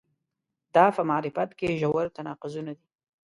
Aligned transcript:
دا 0.75 0.85
په 0.95 1.01
معرفت 1.09 1.49
کې 1.59 1.77
ژور 1.81 2.05
تناقضونه 2.15 2.71
دي. 2.79 2.87